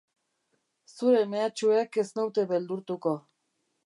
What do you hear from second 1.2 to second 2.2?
mehatxuek ez